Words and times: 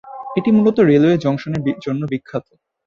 এটি 0.37 0.49
মূলত 0.51 0.77
রেলওয়ে 0.89 1.17
জংশনের 1.17 1.61
জন্য 1.85 2.01
বিখ্যাত। 2.11 2.45